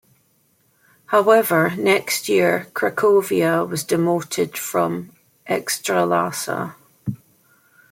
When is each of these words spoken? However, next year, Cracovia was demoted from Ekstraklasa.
However, 1.05 1.75
next 1.77 2.27
year, 2.27 2.65
Cracovia 2.73 3.69
was 3.69 3.83
demoted 3.83 4.57
from 4.57 5.11
Ekstraklasa. 5.47 6.73